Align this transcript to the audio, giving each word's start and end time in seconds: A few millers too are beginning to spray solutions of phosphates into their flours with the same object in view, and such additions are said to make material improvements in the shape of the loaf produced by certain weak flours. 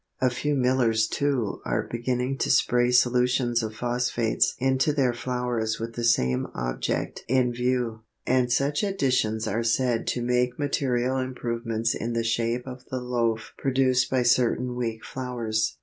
A 0.19 0.31
few 0.31 0.55
millers 0.55 1.05
too 1.07 1.61
are 1.63 1.83
beginning 1.87 2.39
to 2.39 2.49
spray 2.49 2.89
solutions 2.89 3.61
of 3.61 3.75
phosphates 3.75 4.55
into 4.57 4.93
their 4.93 5.13
flours 5.13 5.79
with 5.79 5.93
the 5.93 6.03
same 6.03 6.47
object 6.55 7.23
in 7.27 7.53
view, 7.53 8.01
and 8.25 8.51
such 8.51 8.81
additions 8.81 9.47
are 9.47 9.61
said 9.61 10.07
to 10.07 10.23
make 10.23 10.57
material 10.57 11.19
improvements 11.19 11.93
in 11.93 12.13
the 12.13 12.23
shape 12.23 12.65
of 12.65 12.83
the 12.85 12.99
loaf 12.99 13.53
produced 13.59 14.09
by 14.09 14.23
certain 14.23 14.75
weak 14.75 15.05
flours. 15.05 15.77